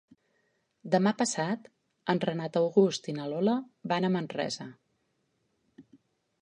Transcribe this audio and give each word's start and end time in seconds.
Demà 0.95 1.11
passat 1.19 1.67
en 2.13 2.21
Renat 2.25 2.57
August 2.63 3.11
i 3.13 3.15
na 3.19 3.29
Lola 3.35 3.55
van 3.93 4.09
a 4.09 4.13
Manresa. 4.19 4.69